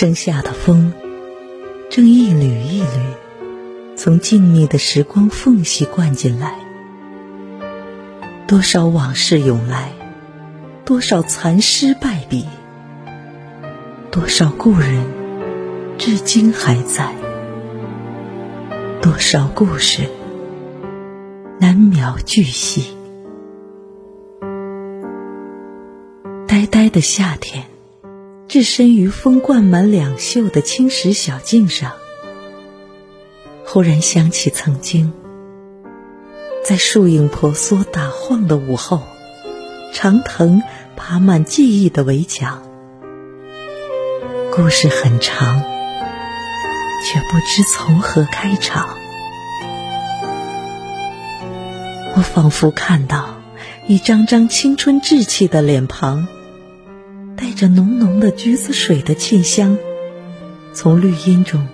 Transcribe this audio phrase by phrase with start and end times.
[0.00, 0.94] 盛夏的风，
[1.90, 2.86] 正一缕一缕
[3.98, 6.54] 从静谧的时光缝隙灌进来。
[8.46, 9.92] 多少往事涌来，
[10.86, 12.46] 多少残诗败笔，
[14.10, 15.04] 多少故人
[15.98, 17.14] 至今还在，
[19.02, 20.08] 多少故事
[21.58, 22.96] 难描巨细。
[26.46, 27.64] 呆呆的夏天。
[28.50, 31.92] 置身于风灌满两袖的青石小径上，
[33.64, 35.12] 忽然想起曾经，
[36.64, 39.02] 在树影婆娑打晃的午后，
[39.94, 40.64] 长藤
[40.96, 42.64] 爬满记忆的围墙。
[44.52, 45.62] 故事很长，
[47.04, 48.96] 却不知从何开场。
[52.16, 53.36] 我仿佛看到
[53.86, 56.26] 一张张青春稚气的脸庞。
[57.40, 59.78] 带着浓浓的橘子水的沁香，
[60.74, 61.66] 从绿荫中，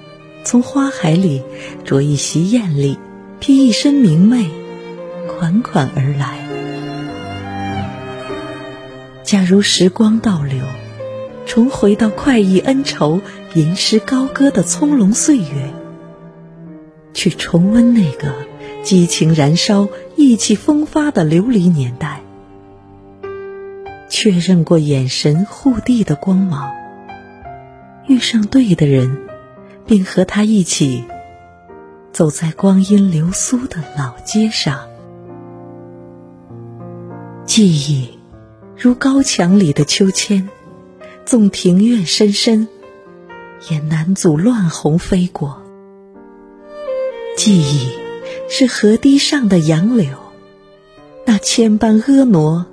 [0.44, 1.42] 从花海里，
[1.84, 2.96] 着一袭艳丽，
[3.40, 4.48] 披一身明媚，
[5.26, 6.38] 款款而来。
[9.24, 10.64] 假如时光倒流，
[11.46, 13.20] 重回到快意恩仇、
[13.54, 15.74] 吟诗高歌的葱茏岁月，
[17.12, 18.32] 去重温那个
[18.84, 22.22] 激情燃烧、意气风发的琉璃年代。
[24.08, 26.72] 确认过眼神护地的光芒，
[28.06, 29.26] 遇上对的人，
[29.86, 31.04] 并和他一起
[32.12, 34.88] 走在光阴流苏的老街上。
[37.44, 38.18] 记忆
[38.76, 40.48] 如高墙里的秋千，
[41.24, 42.68] 纵庭院深深，
[43.70, 45.62] 也难阻乱红飞过。
[47.36, 47.92] 记忆
[48.48, 50.10] 是河堤上的杨柳，
[51.24, 52.66] 那千般婀娜。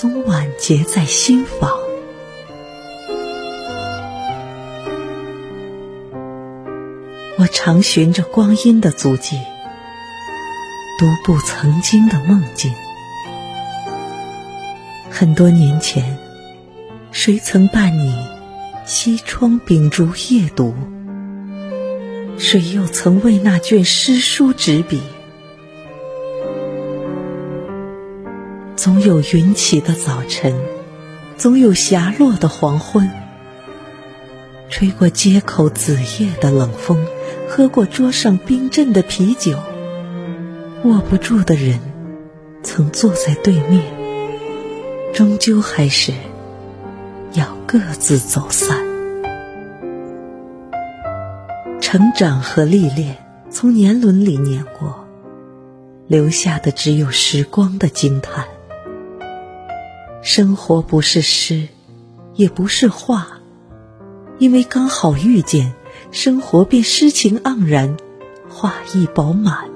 [0.00, 1.72] 总晚结在心房。
[7.36, 9.36] 我常寻着光阴的足迹，
[11.00, 12.72] 独步曾经的梦境。
[15.10, 16.16] 很多年前，
[17.10, 18.24] 谁曾伴你
[18.86, 20.76] 西窗秉烛夜读？
[22.38, 25.02] 谁又曾为那卷诗书执笔？
[28.78, 30.54] 总有云起的早晨，
[31.36, 33.10] 总有霞落的黄昏。
[34.70, 37.04] 吹过街口子夜的冷风，
[37.48, 39.58] 喝过桌上冰镇的啤酒。
[40.84, 41.80] 握不住的人，
[42.62, 43.82] 曾坐在对面，
[45.12, 46.12] 终究还是
[47.32, 48.78] 要各自走散。
[51.80, 53.16] 成长和历练
[53.50, 55.04] 从年轮里碾过，
[56.06, 58.44] 留下的只有时光的惊叹。
[60.30, 61.68] 生活不是诗，
[62.34, 63.40] 也不是画，
[64.36, 65.72] 因为刚好遇见，
[66.10, 67.96] 生活便诗情盎然，
[68.46, 69.70] 画意饱满。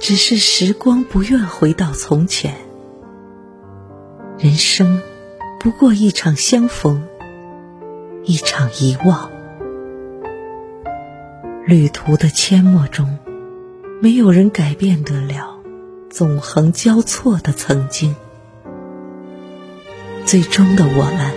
[0.00, 2.56] 只是时光不愿回到从前，
[4.38, 5.02] 人生
[5.60, 7.06] 不过一场相逢，
[8.24, 9.30] 一场遗忘。
[11.66, 13.18] 旅途的阡陌中，
[14.00, 15.57] 没有人改变得了。
[16.10, 18.16] 纵横交错的曾经，
[20.24, 21.32] 最终的我们，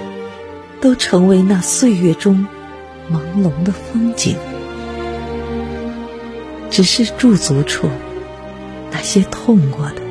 [0.80, 2.48] 都成为那岁月中
[3.12, 4.38] 朦胧的风景。
[6.70, 7.90] 只是驻足处，
[8.92, 10.02] 那些痛过的、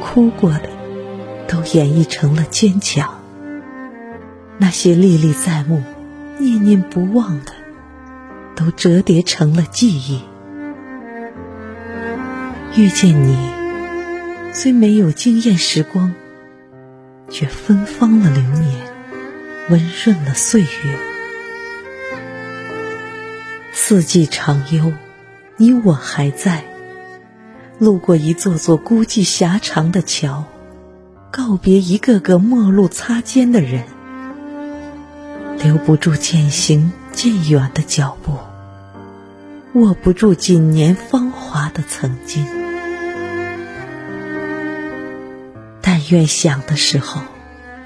[0.00, 0.68] 哭过的，
[1.46, 3.06] 都演绎成了坚强；
[4.58, 5.82] 那些历历在目、
[6.38, 7.52] 念念不忘的，
[8.56, 10.20] 都折叠成了记忆。
[12.76, 13.57] 遇见你。
[14.52, 16.14] 虽没有惊艳时光，
[17.30, 18.74] 却芬芳了流年，
[19.70, 20.98] 温润了岁月。
[23.72, 24.92] 四季长幽，
[25.56, 26.64] 你我还在。
[27.78, 30.44] 路过一座座孤寂狭长的桥，
[31.30, 33.84] 告别一个个陌路擦肩的人，
[35.62, 38.36] 留不住渐行渐远的脚步，
[39.74, 42.57] 握不住锦年芳华的曾经。
[46.10, 47.22] 愿想的时候，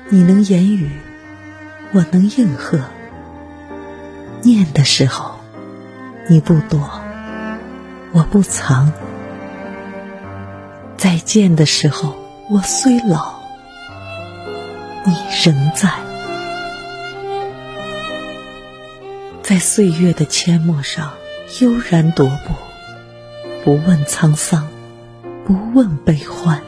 [0.08, 0.90] 你能言语，
[1.92, 2.78] 我能应和；
[4.42, 5.40] 念的时候，
[6.28, 7.00] 你不躲，
[8.12, 8.92] 我不藏；
[10.96, 12.14] 再见的时候，
[12.50, 13.34] 我虽老，
[15.04, 15.14] 你
[15.44, 15.90] 仍在。
[19.42, 21.12] 在岁月的阡陌上
[21.60, 22.54] 悠然踱步，
[23.64, 24.68] 不问沧桑，
[25.44, 26.62] 不问悲欢。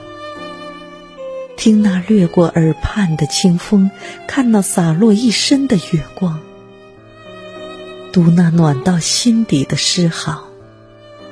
[1.57, 3.91] 听那掠过耳畔的清风，
[4.27, 6.41] 看那洒落一身的月光，
[8.13, 10.45] 读那暖到心底的诗行，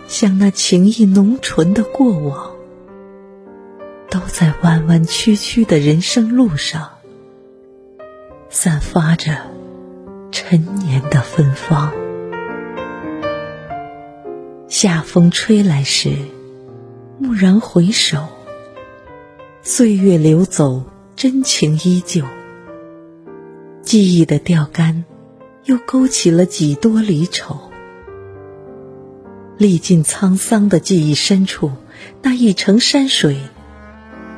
[0.08, 2.52] 想那情意浓醇的过往，
[4.10, 6.88] 都在弯弯曲曲的人生路上，
[8.48, 9.38] 散发着
[10.30, 11.92] 陈年的芬芳。
[14.68, 16.16] 夏风吹来时，
[17.20, 18.28] 蓦然回首。
[19.64, 20.82] 岁月流走，
[21.14, 22.24] 真情依旧。
[23.80, 25.04] 记忆的钓竿，
[25.66, 27.70] 又勾起了几多离愁。
[29.58, 31.70] 历尽沧桑的记忆深处，
[32.22, 33.36] 那一程山水，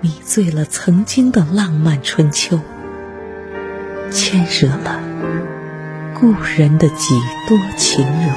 [0.02, 2.60] 迷醉了曾经的浪漫春秋，
[4.10, 5.00] 牵惹了
[6.20, 7.18] 故人的几
[7.48, 8.30] 多情柔。